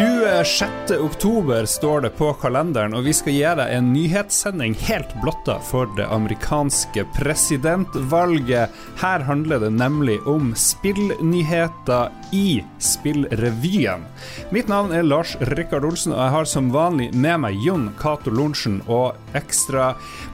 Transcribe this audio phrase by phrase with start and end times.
[0.00, 0.96] 26.
[1.00, 5.90] oktober står det på kalenderen, og vi skal gi deg en nyhetssending helt blotta for
[5.98, 8.72] det amerikanske presidentvalget.
[9.02, 14.06] Her handler det nemlig om spillnyheter i Spillrevyen.
[14.54, 18.32] Mitt navn er Lars Rikard Olsen, og jeg har som vanlig med meg Jon Cato
[18.32, 19.90] Lorentzen og ekstra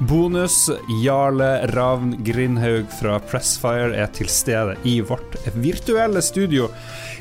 [0.07, 0.69] bonus
[1.03, 6.71] Jarle Ravn Grindhaug fra Pressfire er til stede i vårt virtuelle studio.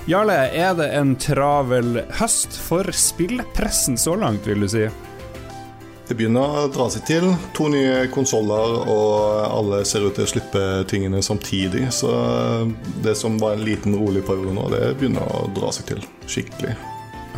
[0.06, 2.35] Jarle, er det en travel høst
[2.68, 4.86] for spillpressen så langt, vil du si?
[6.06, 7.32] Det begynner å dra seg til.
[7.58, 11.88] To nye konsoller, og alle ser ut til å slippe tingene samtidig.
[11.96, 12.12] Så
[13.02, 16.76] det som var en liten, rolig periode nå, det begynner å dra seg til skikkelig.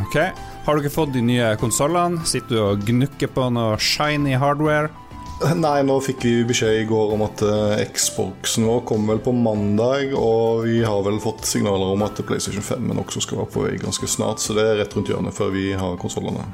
[0.03, 0.19] Ok,
[0.67, 2.25] Har dere fått de nye konsollene?
[2.27, 4.91] Sitter du og gnukker på noe shiny hardware?
[5.65, 9.33] Nei, nå fikk vi beskjed i går om at Xboxen Xbox nå kommer vel på
[9.37, 13.65] mandag, og vi har vel fått signaler om at PlayStation 5 også skal være på
[13.67, 16.47] vei ganske snart, så det er rett rundt hjørnet før vi har konsollene.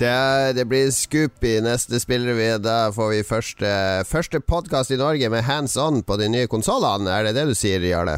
[0.00, 0.12] Det,
[0.56, 2.54] det, blir scoop i neste spillerevy.
[2.64, 3.72] Da får vi første,
[4.08, 7.10] første podkast i Norge med hands on på de nye konsollene.
[7.12, 8.16] Er det det du sier, Jarle?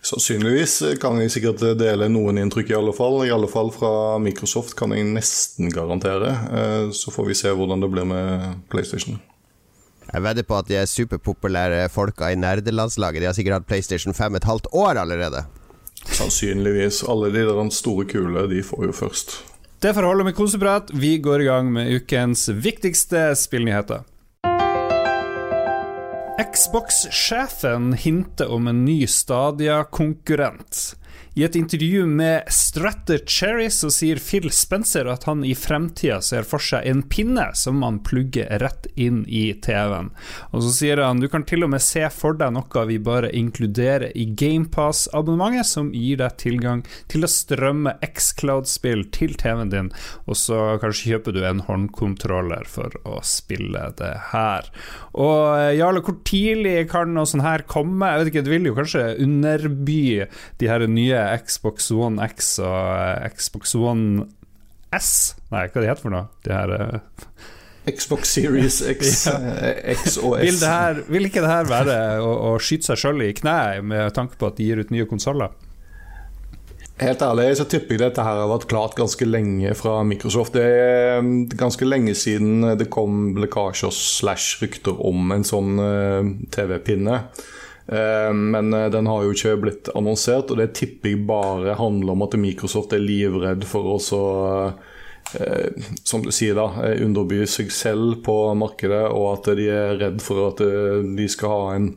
[0.00, 3.18] Sannsynligvis kan jeg sikkert dele noen inntrykk, i alle fall.
[3.26, 6.32] I alle fall fra Microsoft kan jeg nesten garantere.
[6.48, 9.20] Eh, så får vi se hvordan det blir med PlayStation.
[10.10, 13.22] Jeg vedder på at de er superpopulære folka i nerdelandslaget.
[13.22, 15.44] De har sikkert hatt PlayStation 5 et halvt år allerede.
[16.10, 17.04] Sannsynligvis.
[17.08, 19.36] Alle de der store kule, de får jo først.
[19.80, 20.90] Det får holde med koseprat.
[20.92, 24.02] Vi går i gang med ukens viktigste spillnyheter.
[26.40, 30.96] Xbox-sjefen hinter om en ny Stadia-konkurrent.
[31.40, 36.44] I et intervju med Stratter Cherry så sier Phil Spencer at han i fremtida ser
[36.44, 40.10] for seg en pinne som man plugger rett inn i TV-en.
[40.52, 43.30] Og så sier han du kan til og med se for deg noe vi bare
[43.32, 49.90] inkluderer i GamePass-abonnementet, som gir deg tilgang til å strømme Xcloud-spill til TV-en din,
[50.28, 54.68] og så kanskje kjøper du en håndkontroller for å spille det her.
[55.16, 58.12] Og eh, Jarle, hvor tidlig kan noe sånt her komme?
[58.12, 60.02] Jeg vet ikke, Det vil jo kanskje underby
[60.60, 64.26] de her nye Xbox One X og eh, Xbox One
[64.94, 66.28] S Nei, hva det heter for noe?
[66.46, 67.00] De her uh...
[67.90, 69.38] Xbox Series X, ja.
[69.38, 70.44] Eh, X og S.
[70.44, 74.14] Vil, her, vil, ikke det her være å, å skyte seg sjøl i kneet med
[74.16, 75.54] tanke på at de gir ut nye konsoller?
[77.00, 80.58] Helt ærlig så tipper jeg dette her har vært klart ganske lenge fra Microsoft.
[80.58, 85.80] Det er ganske lenge siden det kom lekkasjer slash rykter om en sånn
[86.52, 87.22] TV-pinne.
[87.90, 92.14] Eh, men eh, den har jo ikke blitt annonsert, og det tipper jeg bare handler
[92.14, 93.96] om at Microsoft er livredd for å
[95.34, 96.68] eh, som du sier da,
[97.02, 101.74] underby seg selv på markedet, og at de er redd for at de skal ha
[101.80, 101.90] en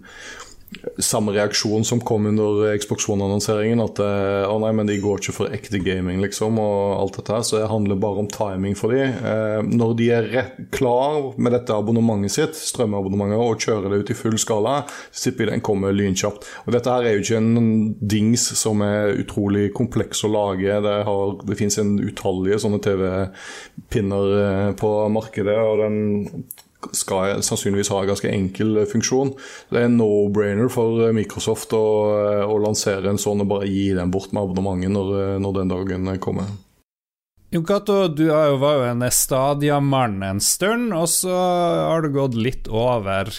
[0.97, 3.81] samme reaksjon som kom under Xbox One-annonseringen.
[3.83, 7.35] At eh, å nei, men de går ikke for ekte gaming, liksom, og alt dette
[7.35, 7.45] her.
[7.47, 9.13] Så det handler bare om timing for dem.
[9.17, 14.13] Eh, når de er rett, klar med dette abonnementet sitt, strømabonnementet, og kjører det ut
[14.13, 14.81] i full skala,
[15.13, 16.45] jeg den kommer lynkjapt.
[16.65, 20.81] Og dette her er jo ikke en dings som er utrolig kompleks å lage.
[20.83, 25.99] Det, har, det finnes en utallige sånne TV-pinner eh, på markedet, og den
[26.91, 29.33] skal sannsynligvis ha en ganske enkel eh, funksjon.
[29.69, 31.85] Det er en no-brainer for eh, Microsoft å,
[32.17, 35.73] eh, å, lansere en sånn og bare gi den bort med abonnementet når, når den
[35.73, 36.51] dagen kommer.
[37.53, 42.65] Jon Cato, du var jo en Stadia-mann en stund, og så har du gått litt
[42.65, 43.29] over.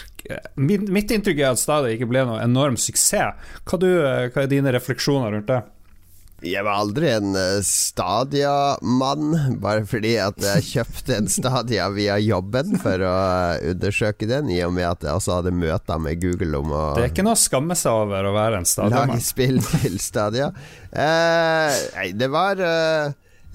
[0.55, 3.35] Mitt inntrykk er at Stadia ikke ble noe enorm suksess.
[3.67, 5.59] Hva, du, hva er dine refleksjoner rundt det?
[6.43, 12.75] Jeg var aldri en uh, Stadia-mann, bare fordi at jeg kjøpte en Stadia via jobben
[12.83, 13.13] for å
[13.55, 16.83] uh, undersøke den, i og med at jeg også hadde møter med Google om å
[16.97, 19.15] Det er ikke noe å skamme seg over å være en Stadia-mann.
[19.15, 20.51] Lage spill til Stadia.
[20.91, 22.59] Eh, nei, det var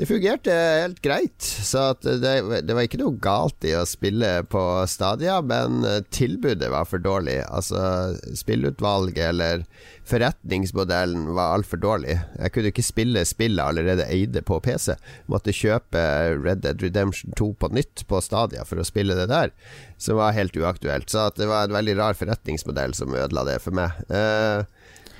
[0.00, 1.44] det fungerte helt greit.
[1.44, 2.16] Så det,
[2.64, 7.36] det, var ikke noe galt i å spille på Stadia, men tilbudet var for dårlig.
[7.44, 9.66] Altså spillutvalget eller
[10.08, 12.16] forretningsmodellen var altfor dårlig.
[12.38, 14.94] Jeg kunne ikke spille spillet allerede eide på PC.
[15.30, 16.00] Måtte kjøpe
[16.40, 19.52] Red Dead Redemption 2 på nytt på Stadia for å spille det der,
[20.00, 21.12] som var helt uaktuelt.
[21.12, 24.00] Så det var en veldig rar forretningsmodell som ødela det for meg.
[24.08, 24.64] Uh,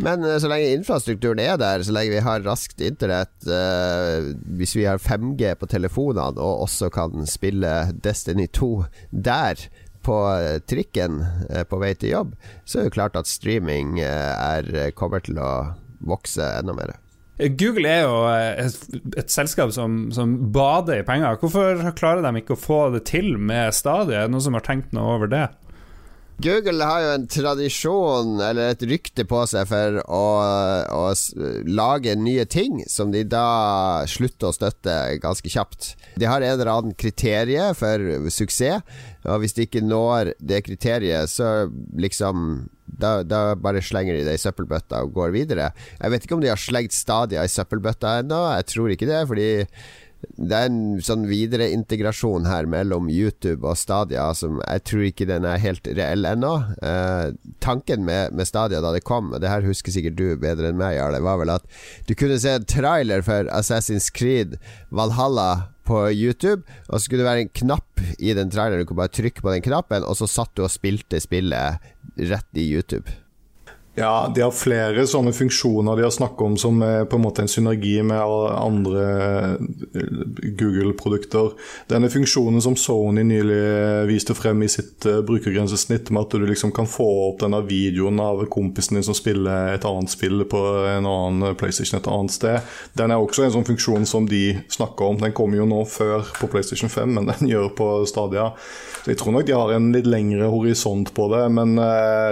[0.01, 4.75] men eh, så lenge infrastrukturen er der, så lenge vi har raskt internett, uh, hvis
[4.79, 8.73] vi har 5G på telefonene og også kan spille Destiny 2
[9.11, 9.69] der,
[10.01, 11.19] på eh, trikken
[11.51, 12.33] uh, på vei til jobb,
[12.65, 14.65] så er det klart at streaming er,
[14.97, 15.53] kommer til å
[16.09, 16.97] vokse enda mer.
[17.61, 21.39] Google er jo et, et selskap som, som, bader i penger.
[21.41, 24.23] Hvorfor klarer de ikke å få det til med Stadia?
[24.23, 25.47] Er det noen som har tenkt noe over det?
[26.41, 30.25] Google har jo en tradisjon, eller et rykte på seg, for å,
[30.97, 31.05] å
[31.69, 35.95] lage nye ting som de da slutter å støtte ganske kjapt.
[36.21, 38.85] De har en eller annen kriterie for suksess,
[39.29, 41.69] og hvis de ikke når det kriteriet, så
[42.01, 42.69] liksom
[43.01, 45.71] da, da, bare slenger de det i søppelbøtta og går videre.
[46.01, 49.21] Jeg vet ikke om de har slengt Stadia i søppelbøtta ennå, jeg tror ikke det.
[49.31, 49.51] Fordi
[50.21, 55.29] det er en sånn videre integrasjon her mellom YouTube og Stadia som jeg tror ikke
[55.29, 56.53] den er helt reell ennå.
[56.85, 57.33] Eh,
[57.65, 60.81] tanken med, med, Stadia da det kom, og det her husker sikkert du bedre enn
[60.81, 61.65] meg, Jarle, var vel at
[62.09, 64.59] du kunne se en trailer for Assassin's Creed
[64.93, 68.85] Valhalla på YouTube, og så skulle det være en knapp i den traileren.
[68.85, 71.81] Du kunne bare trykke på den knappen, og så satt du og spilte spillet
[72.31, 73.09] rett i YouTube.
[74.01, 77.43] Ja, de har flere sånne funksjoner de har snakket om som er på en måte
[77.45, 78.17] en synergi med
[78.57, 79.03] andre
[79.51, 80.07] eh,
[80.57, 81.51] Google-produkter.
[81.91, 83.59] Denne funksjonen som Sony nylig
[84.09, 88.23] viste frem i sitt uh, brukergrensesnitt, med at du liksom kan få opp denne videoen
[88.25, 90.63] av kompisen din som spiller et annet spill på
[90.95, 95.13] en annen PlayStation et annet sted, den er også en sånn funksjon som de snakker
[95.13, 95.21] om.
[95.21, 98.49] Den kommer jo nå før på PlayStation 5, men den gjør på Stadia.
[99.03, 101.77] Så Jeg tror nok de har en litt lengre horisont på det, men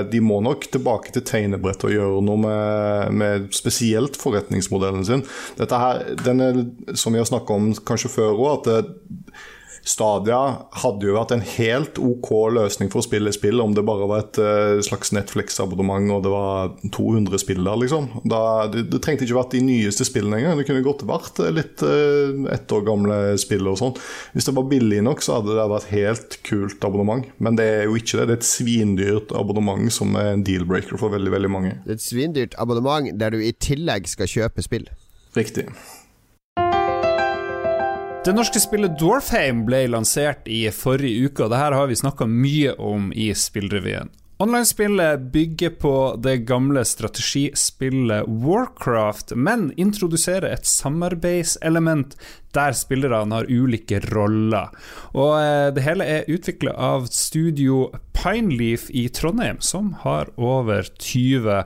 [0.08, 5.24] de må nok tilbake til tegn tegnebrett og gjøre noe med, med spesielt forretningsmodellen sin.
[5.58, 6.60] Dette her, den er,
[6.94, 9.27] som vi har snakka om kanskje før òg, at det,
[9.88, 10.38] Stadia
[10.82, 14.24] hadde jo vært en helt OK løsning for å spille spill om det bare var
[14.24, 18.10] et uh, slags Netflix-abonnement og det var 200 spill der, liksom.
[18.28, 20.60] Da, det, det, trengte ikke vært de nyeste spillene engang.
[20.60, 23.94] Det kunne godt vært eh, litt uh, ett år gamle spill og sånn.
[24.34, 27.24] Hvis det var billig nok, så hadde det vært helt kult abonnement.
[27.40, 28.28] Men det er jo ikke det.
[28.28, 31.78] Det er et svindyrt abonnement som er en deal-breaker for veldig, veldig mange.
[31.86, 34.90] Det er et svindyrt abonnement der du i tillegg skal kjøpe spill.
[35.38, 35.70] Riktig.
[38.28, 42.26] Det norske spillet Dwarfheim ble lansert i forrige uke, og det her har vi snakka
[42.28, 44.10] mye om i Spillrevyen.
[44.44, 52.18] Online-spillet bygger på det gamle strategispillet Warcraft, men introduserer et samarbeidselement
[52.52, 54.76] der spillerne har ulike roller.
[55.16, 61.62] Og eh, det hele er utvikla av studio Pineleaf i Trondheim, som har over 20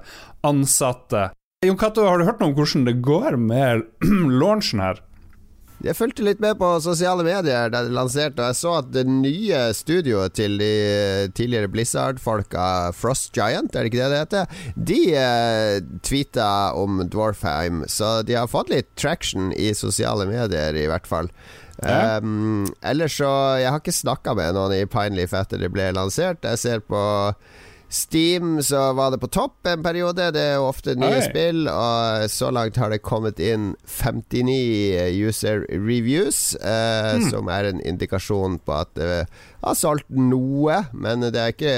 [0.47, 1.33] ansatte.
[1.67, 3.89] Jon Cato, har du hørt noe om hvordan det går med
[4.39, 5.09] launchen her?
[5.83, 9.03] Jeg fulgte litt med på sosiale medier da det lanserte, og jeg så at det
[9.09, 10.71] nye studioet til de
[11.35, 14.61] tidligere Blizzard-folka, Frost Giant, er det ikke det det heter?
[14.91, 20.87] De eh, tweeta om Dwarfheim, så de har fått litt traction i sosiale medier, i
[20.91, 21.33] hvert fall.
[21.83, 22.21] Ja.
[22.23, 26.45] Um, ellers så Jeg har ikke snakka med noen i Pineleaf etter det ble lansert.
[26.47, 27.01] Jeg ser på
[27.93, 30.31] Steam så var det på topp en periode.
[30.33, 31.27] Det er jo ofte nye Oi.
[31.27, 37.29] spill, og så langt har det kommet inn 59 user reviews, eh, mm.
[37.29, 39.11] som er en indikasjon på at det
[39.61, 41.77] har solgt noe, men det er ikke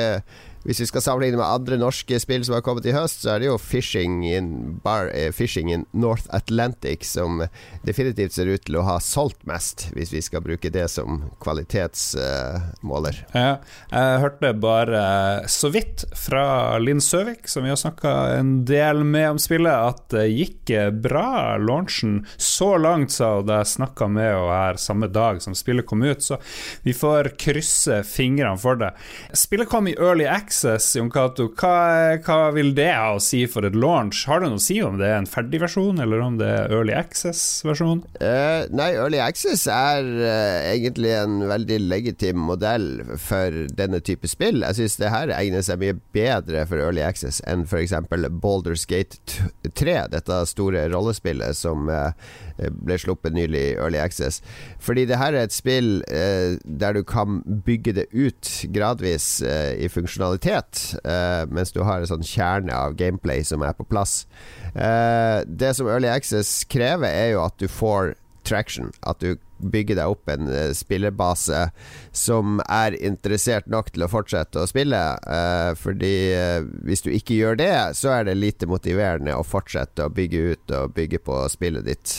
[0.65, 3.43] hvis vi skal sammenligne med andre norske spill som har kommet i høst, så er
[3.43, 7.43] det jo Fishing in, Bar, eh, Fishing in North Atlantic som
[7.85, 13.21] definitivt ser ut til å ha solgt mest, hvis vi skal bruke det som kvalitetsmåler.
[13.35, 13.59] Eh, ja,
[13.93, 15.05] jeg hørte bare
[15.53, 20.09] så vidt fra Linn Søvik, som vi har snakka en del med om spillet, at
[20.17, 20.73] det gikk
[21.05, 22.23] bra, launchen.
[22.41, 26.01] Så langt, sa hun da jeg snakka med henne her samme dag som spillet kom
[26.07, 26.41] ut, så
[26.87, 28.95] vi får krysse fingrene for det.
[29.37, 33.41] Spillet kom i early access Access, Jon Cato, hva, hva, vil det ha å si
[33.51, 34.21] for et launch?
[34.31, 36.71] Har du noe å si om det er en ferdig versjon, eller om det er
[36.71, 38.05] Early Access-versjon?
[38.21, 42.87] Uh, nei, Early Access er uh, egentlig en veldig legitim modell
[43.19, 44.63] for denne type spill.
[44.63, 47.97] Jeg syns det her egner seg mye bedre for Early Access enn f.eks.
[48.31, 49.19] Boulders Gate
[49.67, 52.15] 3, dette store rollespillet som uh,
[52.55, 54.39] ble sluppet nylig i Early Access.
[54.79, 60.44] Fordi det her er et spill der du kan bygge det ut gradvis i funksjonalitet
[60.45, 64.27] kvalitet, uh, mens du har en sånn kjerne av gameplay som er på plass.
[64.75, 68.93] Uh, det som Early Access krever, er jo at du får traction.
[69.09, 71.71] At du bygger deg opp en uh, spillerbase
[72.13, 75.01] som er interessert nok til å fortsette å spille.
[75.25, 80.05] Uh, fordi uh, hvis du ikke gjør det, så er det lite motiverende å fortsette
[80.05, 82.17] å bygge ut og bygge på spillet ditt.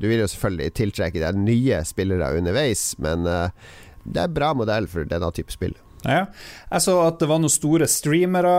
[0.00, 4.88] du vil jo selvfølgelig tiltrekke deg nye spillere underveis, men det er en bra modell
[4.88, 5.74] for denne type spill.
[6.06, 6.26] Ja.
[6.70, 8.54] Jeg så at det var noen store streamere,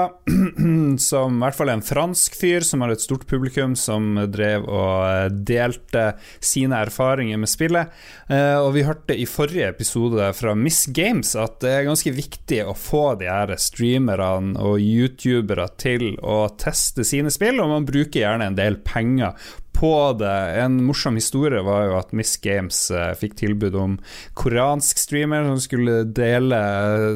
[1.09, 4.95] som i hvert fall en fransk fyr som har et stort publikum, som drev og
[5.07, 6.05] eh, delte
[6.43, 7.93] sine erfaringer med spillet.
[8.31, 12.63] Eh, og vi hørte i forrige episode fra Miss Games at det er ganske viktig
[12.67, 18.23] å få de her streamerne og youtubere til å teste sine spill, og man bruker
[18.23, 19.35] gjerne en del penger
[19.77, 20.37] på det.
[20.61, 23.97] En morsom historie var jo at Miss Games uh, fikk tilbud om
[24.37, 26.59] koreansk streamer som skulle dele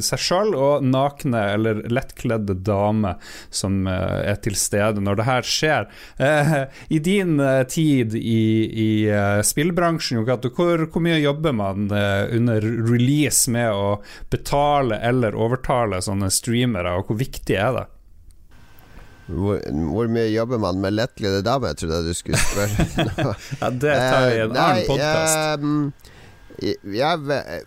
[0.05, 3.17] seg sjøl og nakne eller lettkledde damer
[3.49, 5.89] som uh, er til stede når det her skjer.
[6.91, 7.39] I din
[7.69, 8.43] tid i,
[8.85, 8.89] i
[9.45, 13.95] spillbransjen, hvor, hvor, mye jobber man under release med å
[14.31, 17.87] betale eller overtale sånne streamere, og hvor viktig er det?
[19.31, 19.59] Hvor,
[19.93, 22.87] hvor, mye jobber man med lettkledde damer, trodde jeg du skulle spørre.
[23.61, 25.63] ja, det tar vi i en uh, annen podkast.
[25.63, 25.93] Um,
[26.93, 27.15] ja,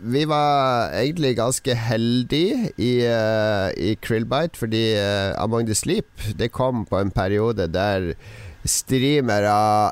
[0.00, 6.06] vi var egentlig ganske heldige i, uh, i Krillbite, fordi uh, Among the Sleep
[6.38, 8.12] Det kom på en periode der
[8.64, 9.90] streamere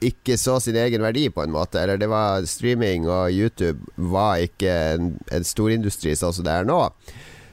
[0.00, 1.80] ikke så sin egen verdi, på en måte.
[1.80, 6.68] Eller det var streaming og YouTube var ikke en, en storindustri sånn som det er
[6.68, 6.80] nå.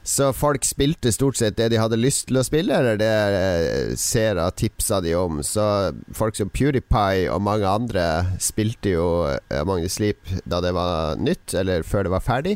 [0.08, 3.08] Så folk spilte stort sett det de hadde lyst til å spille, eller det
[4.00, 5.42] Sera seere tipsa de om.
[5.44, 5.66] Så
[6.16, 8.06] folk som PewDiePie og mange andre
[8.40, 12.56] spilte jo eh, Among the Sleep da det var nytt, eller før det var ferdig.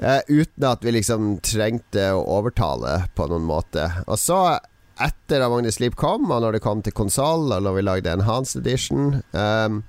[0.00, 3.88] Uh, uten at vi liksom trengte å overtale på noen måte.
[4.04, 4.58] Og så,
[5.00, 8.12] etter Among the Sleep kom, og når det kom til konsoll, og når vi lagde
[8.18, 9.80] Enhanced Edition um,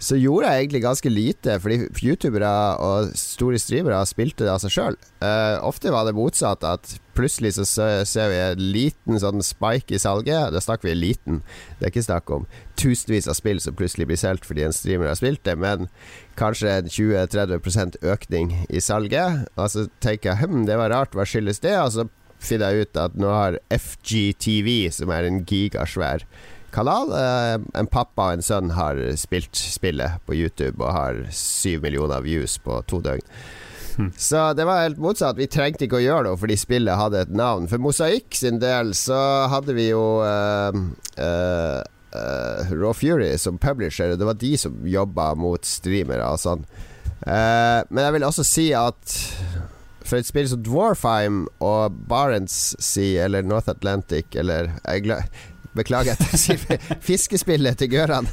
[0.00, 4.72] så gjorde jeg egentlig ganske lite, fordi youtubere og store streamere spilte det av seg
[4.72, 4.96] sjøl.
[5.20, 7.66] Uh, eh, ofte var det motsatt, at plutselig så
[8.08, 10.54] ser vi en liten sånn spike i salget.
[10.54, 11.42] Da snakker vi liten.
[11.76, 12.46] Det er ikke snakk om
[12.80, 15.90] tusenvis av spill som plutselig blir solgt fordi en streamer har spilt det, men
[16.40, 19.44] kanskje en 20-30% økning i salget.
[19.60, 21.76] Og så tenker jeg hm, det var rart, hva skyldes det?
[21.76, 22.06] Og så
[22.40, 26.24] finner jeg ut at nå har FGTV, som er en gigasvær
[26.74, 27.12] kanal.
[27.16, 32.22] Eh, en pappa og en sønn har spilt spillet på YouTube og har syv millioner
[32.24, 33.24] views på to døgn.
[33.96, 34.10] Hmm.
[34.16, 35.38] Så det var helt motsatt.
[35.38, 37.66] Vi trengte ikke å gjøre noe fordi spillet hadde et navn.
[37.70, 39.18] For Mosaikk sin del så
[39.52, 40.70] hadde vi jo uh,
[41.18, 41.80] uh,
[42.14, 44.14] uh, Raw Fury som publisher.
[44.16, 46.64] Det var de som jobba mot streamere og sånn.
[47.20, 49.12] men jeg vil også si at
[50.00, 55.20] for et spill som Dwarfheim og Barents Sea eller North Atlantic eller jeg,
[55.76, 58.28] Beklager at jeg sier fiskespillet til Gøran.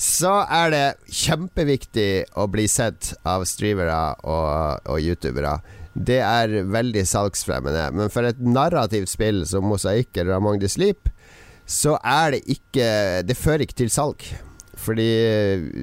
[0.00, 2.10] Så er det kjempeviktig
[2.40, 5.58] å bli sett av streamere og, og youtubere.
[5.92, 7.90] Det er veldig salgsfremmende.
[7.92, 11.10] Men for et narrativt spill som Mosaikk eller Among the Sleep,
[11.68, 12.88] så er det ikke
[13.28, 14.24] Det fører ikke til salg.
[14.82, 15.12] Fordi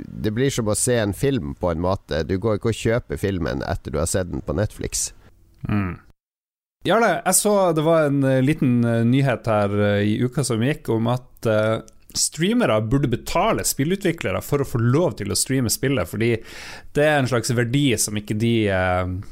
[0.09, 2.25] det blir som å se en film, på en måte.
[2.27, 5.11] Du går ikke og kjøper filmen etter du har sett den på Netflix.
[5.69, 5.99] Mm.
[6.87, 10.61] Jarle, jeg så det var en uh, liten uh, nyhet her uh, i uka som
[10.63, 11.47] gikk, om at
[12.19, 16.31] streamere burde betale spillutviklere for å få lov til å streame spillet, fordi
[16.95, 18.53] det er en slags verdi som ikke de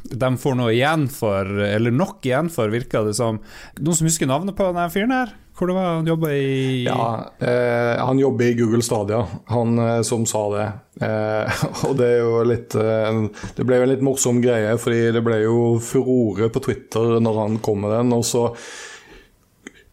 [0.08, 3.42] De får noe igjen for, eller nok igjen for, virker det som.
[3.82, 5.34] Noen som husker navnet på denne fyren her?
[5.58, 10.02] Hvor det var han jobba i Ja, eh, Han jobber i Google Stadia, han eh,
[10.02, 10.68] som sa det.
[11.06, 13.24] Eh, og det er jo litt eh,
[13.58, 17.42] Det ble jo en litt morsom greie, fordi det ble jo furore på Twitter når
[17.42, 18.14] han kom med den.
[18.14, 18.52] Og så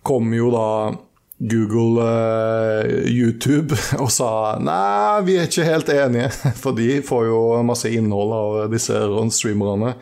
[0.05, 0.69] kom jo da
[1.39, 6.31] Google uh, YouTube og sa nei, vi er ikke helt enige,
[6.63, 9.01] for de får jo masse innhold av disse
[9.35, 9.95] streamerne.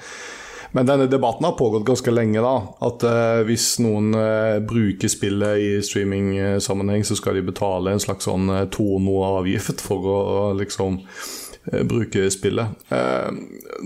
[0.72, 2.40] Men denne debatten har pågått ganske lenge.
[2.40, 8.02] da, At uh, hvis noen uh, bruker spillet i streaming-sammenheng, så skal de betale en
[8.02, 10.18] slags sånn uh, tono-avgift for å
[10.58, 11.02] liksom
[11.86, 12.88] bruke spillet.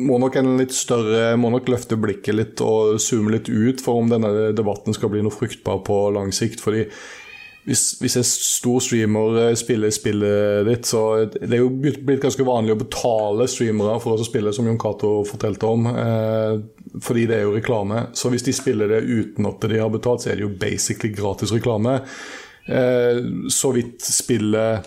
[0.00, 4.00] må nok en litt større, må nok løfte blikket litt og zoome litt ut for
[4.00, 6.64] om denne debatten skal bli noe fruktbar på lang sikt.
[6.64, 6.86] fordi
[7.66, 11.00] hvis, hvis, en stor streamer eh, spiller spillet ditt, så
[11.34, 15.18] det er jo blitt ganske vanlig å betale streamere for å spille, som Jon Cato
[15.26, 15.88] fortalte om.
[15.90, 16.52] Eh,
[17.02, 18.06] fordi det er jo reklame.
[18.16, 21.12] Så hvis de spiller det uten at de har betalt, så er det jo basically
[21.14, 22.00] gratis reklame.
[22.66, 23.22] Eh,
[23.52, 24.86] så vidt spillet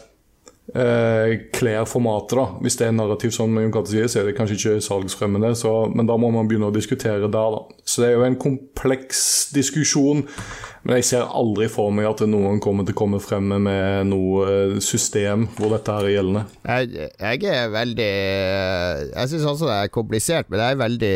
[0.76, 2.48] eh, kler formatet, da.
[2.64, 5.54] Hvis det er narrativ som Jon Cato sier, så er det kanskje ikke salgsfremmende.
[5.58, 7.62] Så, men da må man begynne å diskutere der, da.
[7.84, 9.22] Så det er jo en kompleks
[9.56, 10.26] diskusjon.
[10.84, 14.46] Men jeg ser aldri for meg at noen kommer til å komme frem med noe
[14.48, 16.46] eh, system hvor dette er gjeldende.
[16.64, 18.12] Jeg, jeg er veldig
[19.12, 21.16] Jeg syns også det er komplisert, men jeg er veldig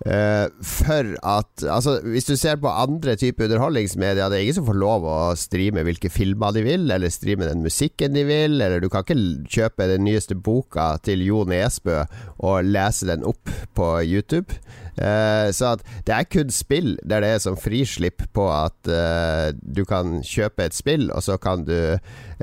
[0.00, 4.78] for at Altså, hvis du ser på andre typer underholdningsmedia, det er ingen som får
[4.80, 8.88] lov å streame hvilke filmer de vil, eller streame den musikken de vil, eller du
[8.88, 12.04] kan ikke kjøpe den nyeste boka til Jo Nesbø
[12.38, 14.56] og lese den opp på YouTube.
[15.00, 19.48] Uh, så at det er kun spill der det er sånn frislipp på at uh,
[19.56, 21.96] du kan kjøpe et spill, og så kan du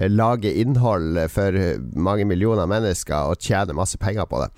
[0.09, 1.57] lage innhold for
[1.97, 4.51] mange millioner mennesker og tjene masse penger på det.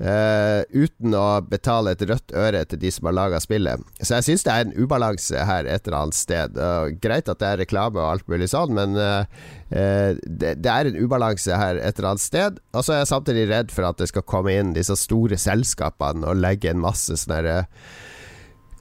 [0.00, 3.82] Uh, uten å betale et rødt øre til de som har laga spillet.
[4.00, 6.56] Så jeg syns det er en ubalanse her et eller annet sted.
[6.58, 9.22] Uh, greit at det er reklame og alt mulig sånn, men uh,
[9.70, 12.58] det, det, er en ubalanse her et eller annet sted.
[12.72, 16.26] Og så er jeg samtidig redd for at det skal komme inn disse store selskapene
[16.26, 17.60] og legge en masse sånne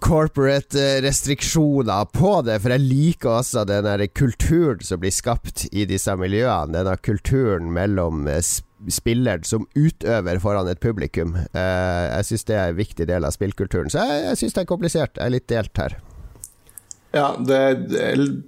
[0.02, 3.86] corporate restriksjoner på det, for jeg liker også den
[4.18, 6.74] kulturen som blir skapt i disse miljøene.
[6.74, 11.36] Denne kulturen mellom spill spilleren som utøver foran et publikum.
[11.38, 13.92] Eh, jeg syns det er en viktig del av spillkulturen.
[13.94, 15.20] Så jeg, jeg syns det er komplisert.
[15.20, 16.00] Jeg er litt delt her.
[17.12, 17.60] Ja, det,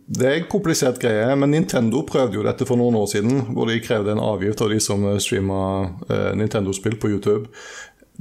[0.07, 3.41] det er en komplisert greie, men Nintendo prøvde jo dette for noen år siden.
[3.51, 5.63] Hvor de krevde en avgift av de som streama
[6.07, 7.49] eh, Nintendo-spill på YouTube.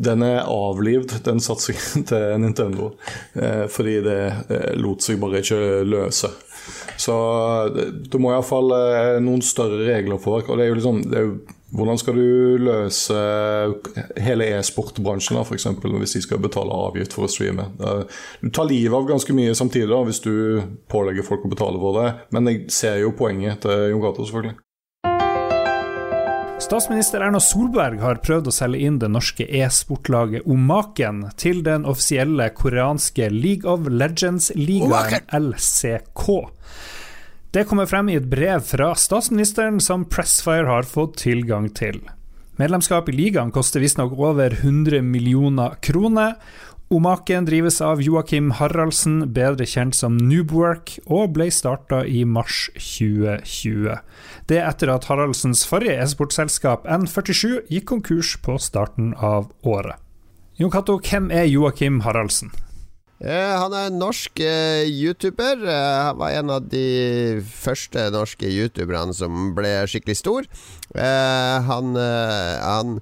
[0.03, 2.95] Den er avlivd, den satsingen til Nintendo,
[3.37, 6.33] eh, fordi det eh, lot seg bare ikke løse.
[6.99, 7.15] Så
[7.75, 10.43] det, det må iallfall eh, noen større regler for.
[10.43, 11.37] Og det er jo liksom det er jo
[11.73, 13.21] hvordan skal du løse
[14.21, 15.69] hele e-sportbransjen f.eks.
[15.81, 17.71] hvis de skal betale avgift for å streame?
[18.43, 20.35] Du tar livet av ganske mye samtidig da, hvis du
[20.93, 24.59] pålegger folk å betale for det, men jeg ser jo poenget til Jon Gato, selvfølgelig.
[26.63, 32.47] Statsminister Erna Solberg har prøvd å selge inn det norske e-sportlaget Omaken til den offisielle
[32.55, 36.29] koreanske League of Legends-ligaen LCK.
[37.53, 41.99] Det kommer frem i et brev fra statsministeren som Pressfire har fått tilgang til.
[42.57, 46.39] Medlemskap i ligaen koster visstnok over 100 millioner kroner.
[46.89, 54.01] Omaken drives av Joakim Haraldsen, bedre kjent som Noobwork, og ble starta i mars 2020.
[54.49, 60.01] Det er etter at Haraldsens forrige e-sportselskap N47 gikk konkurs på starten av året.
[60.57, 62.49] Jon Cato, hvem er Joakim Haraldsen?
[63.23, 65.61] Eh, han er en norsk uh, YouTuber.
[65.63, 70.49] Uh, han var en av de første norske youtuberne som ble skikkelig stor.
[70.93, 72.99] han, han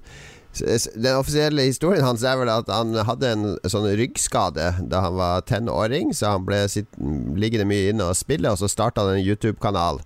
[0.61, 5.43] den offisielle historien hans er vel at han hadde en sånn ryggskade da han var
[5.47, 6.91] tenåring, så han ble sitt,
[7.35, 10.01] liggende mye inne og spille, og så starta han en YouTube-kanal.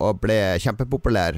[0.00, 1.36] og ble kjempepopulær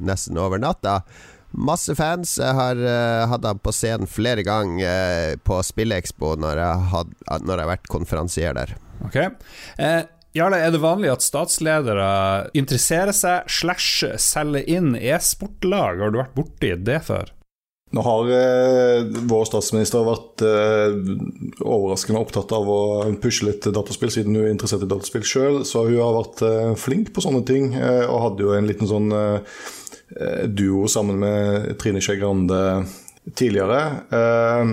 [0.00, 1.02] nesten over natta.
[1.52, 2.36] Masse fans.
[2.40, 7.16] Jeg har uh, hatt ham på scenen flere ganger uh, på Spillekspo når jeg, had,
[7.40, 8.76] når jeg har vært konferansier der.
[9.06, 10.04] Ok eh,
[10.36, 16.02] Jarle, er det vanlig at statsledere interesserer seg slash selger inn e-sportlag?
[16.02, 17.32] Har du vært borti det før?
[17.96, 20.98] Nå har eh, vår statsminister vært eh,
[21.64, 22.80] overraskende opptatt av å
[23.22, 25.62] pushe litt dataspill, siden hun er interessert i dataspill sjøl.
[25.64, 28.90] Så hun har vært eh, flink på sånne ting, eh, og hadde jo en liten
[28.90, 29.40] sånn Eh,
[30.48, 32.58] duo sammen med Trine Skei Grande
[33.34, 33.80] tidligere.
[34.10, 34.66] Eh,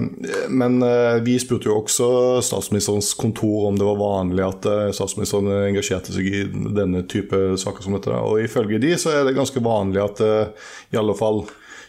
[0.49, 2.07] men eh, vi spurte jo også
[2.45, 6.45] statsministerens kontor om det var vanlig at statsministeren engasjerte seg i
[6.75, 8.15] denne type saker som dette.
[8.15, 11.45] Og ifølge de så er det ganske vanlig at i alle fall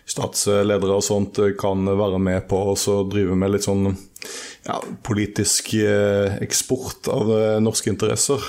[0.07, 3.89] statsledere og sånt kan være med på å drive med litt sånn
[4.67, 5.73] ja, politisk
[6.43, 7.31] eksport av
[7.63, 8.43] norske interesser,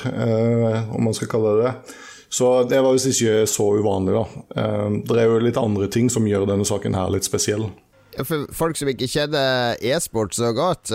[0.94, 1.98] om man skal kalle det det.
[2.30, 4.24] Så det var visst ikke så uvanlig, da.
[4.62, 7.70] Eh, det er jo litt andre ting som gjør denne saken her litt spesiell.
[8.26, 10.90] For folk som ikke kjenner e-sport så godt,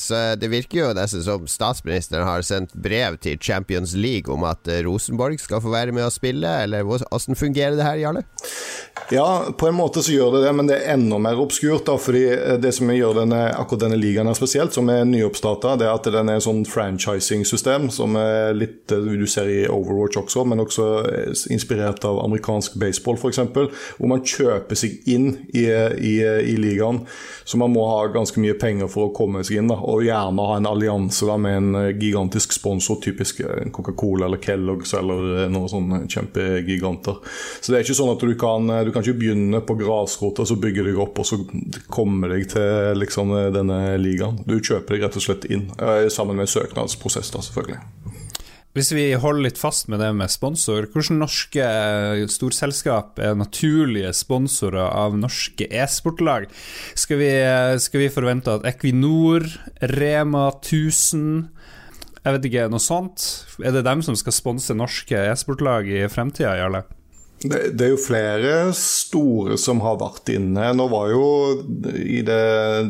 [0.00, 4.68] så det virker jo nesten som statsministeren har sendt brev til Champions League om at
[4.86, 8.24] Rosenborg skal få være med å spille, eller hvordan fungerer det her, Jarle?
[9.12, 11.84] Ja, på en måte så gjør det det, men det er enda mer obskurt.
[11.86, 12.24] da, fordi
[12.62, 16.30] Det som gjør denne, akkurat denne ligaen her spesielt, som er nyoppstarta, er at den
[16.32, 20.86] er sånn franchising-system som er litt du ser i Overwatch også, men også
[21.52, 23.42] inspirert av amerikansk baseball f.eks.
[23.98, 27.02] Hvor man kjøper seg inn i, i, i, ligaen.
[27.44, 30.48] Så man må ha ganske mye penger for å komme seg inn, da, og gjerne
[30.48, 33.42] ha en allianse da, med en gigantisk sponsor, typisk
[33.74, 37.20] Coca-Cola eller Kellogg's eller noen sånne kjempegiganter.
[37.60, 40.56] Så det er ikke sånn at du kan du kan ikke begynne på grasrota, så
[40.60, 41.40] bygger deg opp og så
[41.92, 44.40] kommer deg til liksom, denne ligaen.
[44.48, 48.23] Du kjøper deg rett og slett inn, eh, sammen med søknadsprosess, da, selvfølgelig.
[48.74, 51.66] Hvis vi holder litt fast med det med sponsor, hvilke norske
[52.34, 56.48] storselskap er naturlige sponsorer av norske e-sportlag?
[56.98, 57.22] Skal,
[57.78, 59.46] skal, vi forvente at Equinor,
[59.94, 61.52] Rema 1000
[62.24, 63.22] jeg vet ikke, noe sånt?
[63.60, 66.82] Er det dem som skal sponse norske e-sportlag i fremtida, Jarle?
[67.44, 70.70] Det, det, er jo flere store som har vært inne.
[70.76, 71.24] Nå var jo
[71.92, 72.38] I det,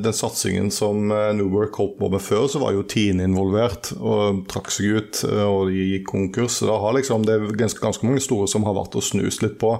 [0.05, 4.45] den satsingen som eh, Newwork holdt på med før, så var jo Tine involvert og
[4.51, 5.25] trakk seg ut.
[5.27, 6.61] Eh, og de gikk konkurs.
[6.61, 9.43] Så da har liksom, det er ganske, ganske, mange store som har vært og snust
[9.43, 9.73] litt på.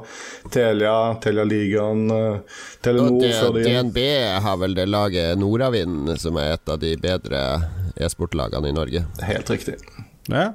[0.55, 4.01] Telia, Telia Ligaen, eh, Telenor og DNB
[4.43, 7.47] har vel det laget Nordavind, som er et av de bedre
[7.95, 9.07] e-sportlagene i Norge.
[9.23, 9.79] Helt riktig.
[10.27, 10.51] Ja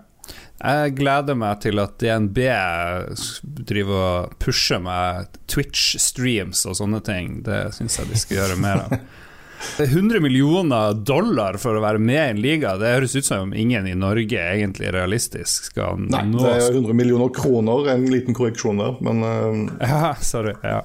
[0.59, 2.39] Jeg gleder meg til at DNB
[3.69, 7.39] driver og pusher med Twitch-streams og sånne ting.
[7.47, 8.99] Det syns jeg de skal gjøre mer av.
[9.77, 13.87] 100 millioner dollar for å være med i en liga, det høres ut som ingen
[13.87, 16.39] i Norge egentlig realistisk skal Nei, nå.
[16.43, 19.73] det er 100 millioner kroner, en liten korreksjon der, men uh...
[19.83, 20.55] Ja, sorry.
[20.63, 20.83] Ja.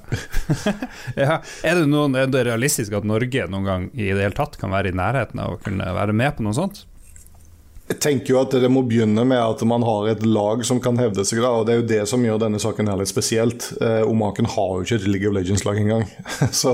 [1.23, 1.39] ja.
[1.63, 4.75] Er, det noen, er det realistisk at Norge noen gang i det hele tatt kan
[4.75, 6.83] være i nærheten av å kunne være med på noe sånt?
[7.85, 10.97] Jeg tenker jo at Det må begynne med at man har et lag som kan
[10.97, 11.41] hevde seg.
[11.43, 13.71] da, og Det er jo det som gjør denne saken her litt spesielt.
[13.81, 16.07] Eh, Omaken har jo ikke et League of Legends-lag engang.
[16.51, 16.73] Så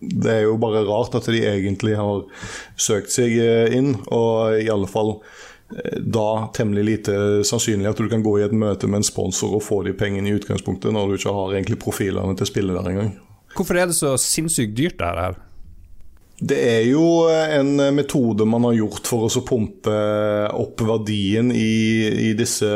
[0.00, 2.24] det er jo bare rart at de egentlig har
[2.76, 5.14] søkt seg eh, inn, og i alle fall
[5.76, 9.56] eh, da temmelig lite sannsynlig at du kan gå i et møte med en sponsor
[9.56, 12.76] og få de pengene i utgangspunktet, når du ikke har egentlig profilene til å spille
[12.76, 13.14] der engang.
[13.54, 15.36] Hvorfor er det så sinnssykt dyrt, det her?
[16.34, 19.94] Det er jo en metode man har gjort for å pumpe
[20.50, 22.66] opp verdien i, i disse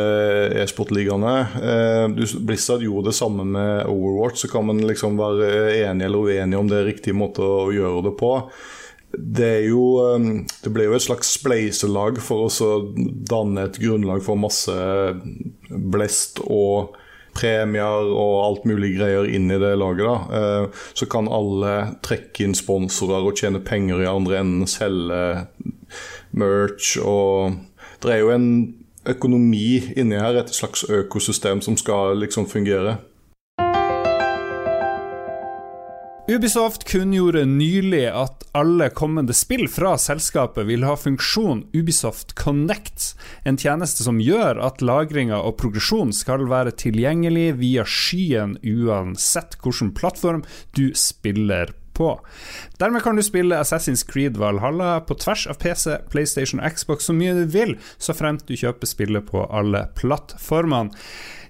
[0.62, 1.32] e-sportligaene.
[1.58, 2.04] Eh,
[2.38, 6.70] Blizzard gjorde det samme med Overwatch, så kan man liksom være enig eller uenig om
[6.70, 8.32] det er riktig måte å gjøre det på.
[9.18, 10.30] Det, jo, eh,
[10.62, 14.78] det ble jo et slags spleiselag for å danne et grunnlag for masse
[15.68, 16.94] blest og
[17.38, 20.04] premier og alt mulig greier inn i det laget.
[20.04, 25.46] da, eh, Så kan alle trekke inn sponsorer og tjene penger i andre enden, selge
[26.32, 27.56] merch og
[28.02, 28.74] Det er jo en
[29.06, 32.98] økonomi inni her, et slags økosystem som skal liksom fungere.
[36.28, 43.14] Ubisoft kunngjorde nylig at alle kommende spill fra selskapet vil ha funksjon Ubisoft Connect,
[43.48, 49.94] en tjeneste som gjør at lagringa og progresjon skal være tilgjengelig via skyen uansett hvilken
[49.96, 50.44] plattform
[50.76, 52.12] du spiller på.
[52.76, 57.16] Dermed kan du spille Assassin's Creed Valhalla på tvers av PC, PlayStation og Xbox så
[57.16, 60.92] mye du vil, så fremt du kjøper spillet på alle plattformene.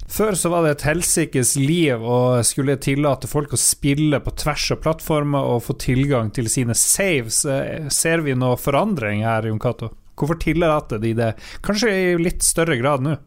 [0.09, 4.71] Før så var det et helsikes liv å skulle tillate folk å spille på tvers
[4.73, 7.43] av plattformer og få tilgang til sine saves.
[7.45, 9.93] Eh, ser vi noe forandring her, Jon Cato?
[10.19, 13.19] Hvorfor tillater de det, kanskje i litt større grad nå?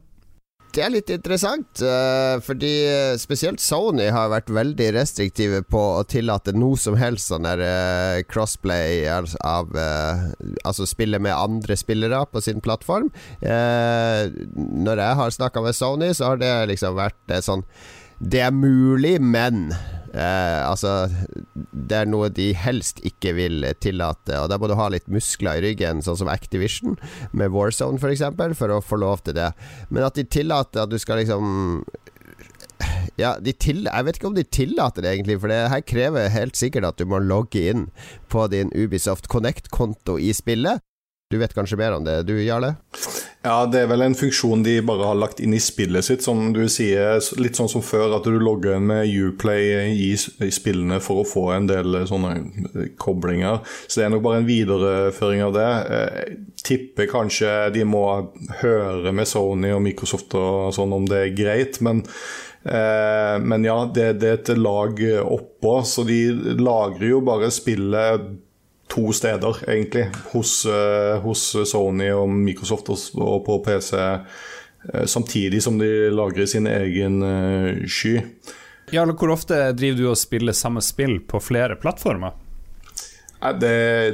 [0.75, 2.71] Det er litt interessant, uh, fordi
[3.19, 8.21] spesielt Sony har vært veldig restriktive på å tillate noe som helst sånn der uh,
[8.31, 10.29] crossplay av uh,
[10.65, 13.09] Altså spille med andre spillere på sin plattform.
[13.41, 17.63] når jeg har snakka med Sony, så har det liksom vært sånn
[18.21, 19.71] Det er mulig, men
[20.11, 21.07] Eh, altså,
[21.71, 24.35] det er noe de helst ikke vil tillate.
[24.41, 26.97] Og Da må du ha litt muskler i ryggen, sånn som Activision,
[27.31, 29.51] med Warzone f.eks., for, eksempel, for å få lov til det.
[29.89, 31.83] Men at de tillater at du skal liksom
[33.19, 36.59] ja, til, Jeg vet ikke om de tillater det, egentlig, for det her krever helt
[36.59, 37.89] sikkert at du må logge inn
[38.31, 40.83] på din Ubisoft Connect-konto i spillet.
[41.31, 42.75] Du vet kanskje mer om det, du Jarle?
[43.41, 46.51] Ja, det er vel en funksjon de bare har lagt inn i spillet sitt, som
[46.53, 47.17] du sier.
[47.41, 50.11] Litt sånn som før, at du logger inn med Uplay i,
[50.53, 53.63] spillene for å få en del eh, sånne eh, koblinger.
[53.87, 55.65] Så det er nok bare en videreføring av det.
[55.65, 58.05] Jeg eh, tipper kanskje de må
[58.61, 62.05] høre med Sony og Microsoft og sånn om det er greit, men
[62.61, 66.19] men ja, det, det er et lag oppå, så de
[66.61, 68.27] lagrer jo bare spillet
[68.91, 70.09] to steder, egentlig.
[70.33, 76.67] Hos, uh, hos Sony og Microsoft og på PC, eh, samtidig som de lagrer sin
[76.67, 78.19] egen uh, sky.
[78.91, 82.35] Ja, Hvor ofte driver du og spiller samme spill på flere plattformer?
[83.41, 83.69] Det,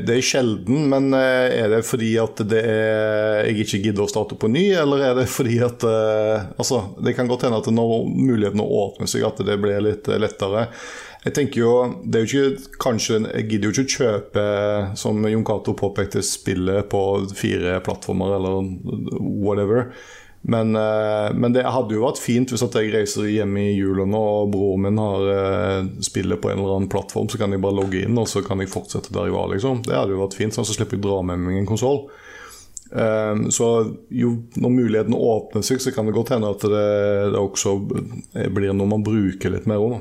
[0.08, 4.38] det, er sjelden, men er det fordi at det er, jeg ikke gidder å starte
[4.40, 8.64] på ny, eller er det fordi at Altså, det kan godt hende at når mulighetene
[8.64, 10.70] åpner seg, at det blir litt lettere.
[11.28, 11.72] Jeg tenker jo,
[12.08, 14.46] det er jo ikke, kanskje, Jeg gidder jo ikke å kjøpe,
[15.02, 17.02] som Jon Cato påpekte, spillet på
[17.36, 18.72] fire plattformer eller
[19.20, 19.92] whatever.
[20.48, 24.22] Men, eh, men, det hadde jo vært fint hvis jeg reiser hjem i jula nå
[24.44, 27.76] og broren min har eh, spillet på en eller annen plattform, så kan jeg bare
[27.82, 29.52] logge inn og så kan jeg fortsette der jeg var.
[29.52, 29.84] liksom.
[29.84, 32.06] Det hadde jo vært fint, sånn så slipper jeg dra med meg en konsoll.
[32.88, 33.66] Um, så
[34.16, 36.86] jo, når muligheten åpner seg, så kan det godt hende at det,
[37.34, 39.98] det også blir noe man bruker litt mer òg.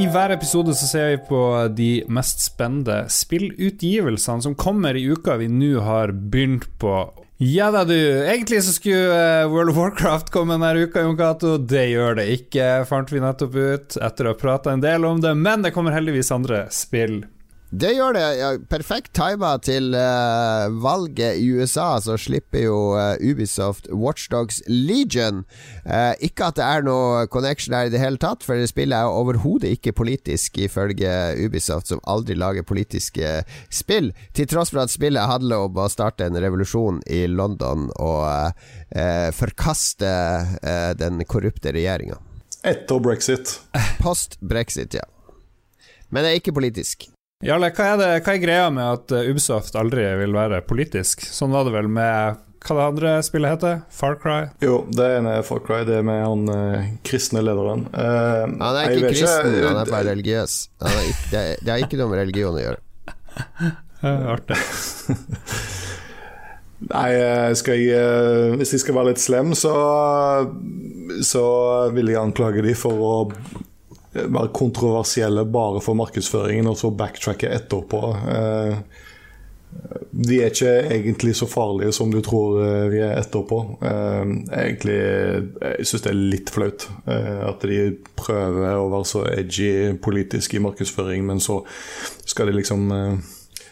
[0.00, 1.40] I hver episode så ser vi på
[1.76, 6.96] de mest spennende spillutgivelsene som kommer i uka vi nå har begynt på.
[7.36, 8.22] Ja da, du.
[8.24, 11.56] Egentlig så skulle eh, World of Warcraft komme denne uka, Jon Cato.
[11.58, 15.18] Det gjør det ikke, fant vi nettopp ut etter å ha prata en del om
[15.22, 15.34] det.
[15.34, 17.24] Men det kommer heldigvis andre spill.
[17.74, 18.26] Det gjør det.
[18.70, 25.40] Perfekt tima til uh, valget i USA, så slipper jo uh, Ubisoft Watchdogs Legion.
[25.82, 29.10] Uh, ikke at det er noe connection her i det hele tatt, for spillet er
[29.10, 31.10] overhodet ikke politisk, ifølge
[31.42, 33.40] Ubisoft, som aldri lager politiske
[33.74, 34.12] spill.
[34.38, 38.54] Til tross for at spillet handler om å starte en revolusjon i London og
[39.34, 40.12] forkaste
[41.00, 42.20] den korrupte regjeringa.
[42.62, 43.58] Etter brexit.
[44.04, 45.04] Post brexit, ja.
[46.14, 47.08] Men det er ikke politisk.
[47.44, 51.26] Jarle, hva er, det, hva er greia med at Ubsoft Ubisoft aldri vil være politisk?
[51.28, 53.82] Sånn var det vel med hva det andre spillet heter?
[53.92, 54.46] Far Cry?
[54.64, 55.82] Jo, det ene er Far Cry.
[55.84, 57.84] Det er med han eh, kristne lederen.
[57.92, 60.54] Eh, han er ikke kristen, ikke, han er bare religiøs.
[60.80, 62.80] Er ikke, det, det, er, ikke noe med religion å gjøre.
[64.38, 64.58] Artig.
[66.94, 67.10] Nei,
[67.60, 69.76] skal jeg, hvis jeg skal være litt slem, så,
[71.24, 71.44] så
[71.92, 73.14] vil jeg anklage de for å
[74.14, 78.00] være kontroversielle bare for markedsføringen, og så backtracke etterpå.
[78.34, 78.76] Eh,
[80.14, 83.58] de er ikke egentlig så farlige som du tror eh, vi er etterpå.
[83.82, 84.22] Eh,
[84.60, 84.98] egentlig,
[85.60, 87.80] Jeg syns det er litt flaut at de
[88.16, 91.62] prøver å være så edgy politisk i markedsføring, men så
[92.24, 92.86] skal de liksom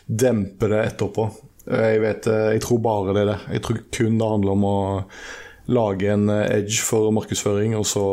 [0.06, 1.28] dempe det etterpå.
[1.70, 3.40] Jeg vet, jeg tror bare det er det.
[3.54, 4.78] Jeg tror kun det handler om å
[5.72, 8.06] lage en edge for markedsføring, og så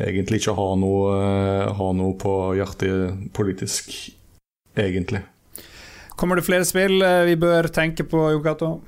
[0.00, 3.92] egentlig ikke har noe, eh, har noe på hjertet politisk,
[4.76, 5.22] egentlig.
[6.16, 8.80] Kommer det flere spill eh, vi bør tenke på, Jokato?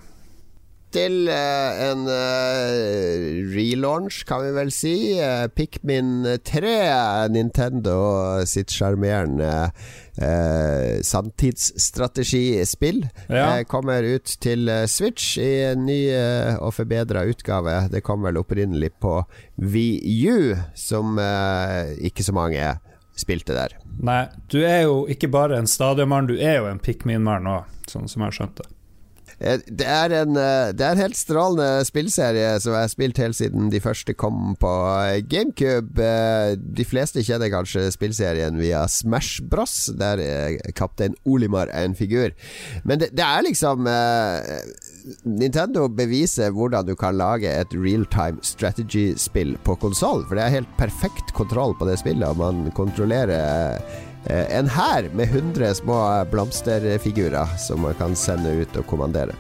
[0.94, 4.94] Til uh, en uh, relaunch, kan vi vel si.
[5.18, 6.74] Uh, Pikmin 3,
[7.34, 7.96] Nintendo
[8.46, 9.50] sitt sjarmerende
[10.16, 13.08] eh, sanntidsstrategispill.
[13.28, 13.58] Ja.
[13.58, 17.88] Eh, kommer ut til eh, Switch i en ny eh, og forbedra utgave.
[17.92, 19.20] Det kom vel opprinnelig på
[19.56, 22.74] VU, som eh, ikke så mange
[23.18, 23.76] spilte der.
[24.02, 28.08] Nei, du er jo ikke bare en stadionmann, du er jo en Pikmin-mann òg, sånn
[28.10, 28.70] som jeg har skjønt det.
[29.38, 33.20] Eh, det er, en, eh, det er en helt strålende spillserie som jeg har spilt
[33.22, 36.08] helt siden de første kom på eh, GameCube.
[36.58, 40.22] De fleste kjenner kanskje spillserien via Smash Bros, der
[40.76, 42.34] kaptein Olimar er en figur.
[42.84, 43.88] Men det, det er liksom
[45.28, 50.24] Nintendo beviser hvordan du kan lage et realtime strategy-spill på konsoll.
[50.28, 53.80] For det er helt perfekt kontroll på det spillet, og man kontrollerer
[54.30, 55.98] en hær med 100 små
[56.32, 59.36] blomsterfigurer som man kan sende ut og kommandere.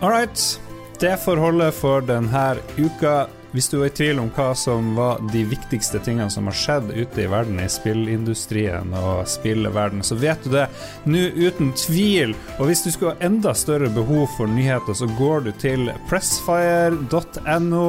[0.00, 0.60] All right.
[1.00, 3.26] Det får holde for denne uka.
[3.50, 6.92] Hvis du er i tvil om hva som var de viktigste tingene som har skjedd
[6.94, 10.68] ute i verden, i spillindustrien og spillverden, så vet du det
[11.10, 12.36] nå uten tvil.
[12.60, 17.84] Og hvis du skulle ha enda større behov for nyheter, så går du til pressfire.no.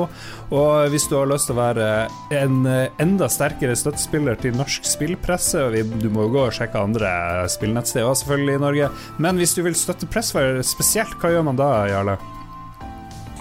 [0.52, 1.92] Og hvis du har lyst til å være
[2.42, 5.70] en enda sterkere støttespiller til norsk spillpresse,
[6.02, 7.14] du må jo gå og sjekke andre
[7.54, 11.72] spillnettsteder selvfølgelig i Norge, men hvis du vil støtte Pressfire spesielt, hva gjør man da,
[11.94, 12.18] Jarle?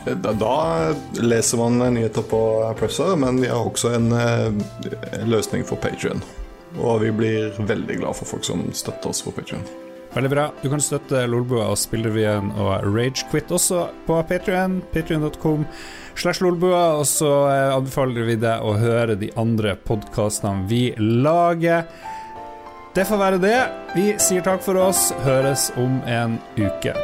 [0.05, 2.41] Da leser man nyheter på
[2.79, 4.63] Presser, men vi har også en, en
[5.13, 6.23] eh, løsning for Patrion.
[6.79, 9.65] Og vi blir veldig glad for folk som støtter oss på Patrion.
[10.15, 10.49] Veldig bra.
[10.63, 14.81] Du kan støtte Lolbua og Spillrevyen og Ragequit også på Patrion.
[14.95, 15.67] Patrion.com
[16.15, 16.97] slash Lolbua.
[16.99, 21.87] Og så eh, anbefaler vi deg å høre de andre podkastene vi lager.
[22.97, 23.59] Det får være det.
[23.95, 25.11] Vi sier takk for oss.
[25.23, 26.97] Høres om en uke.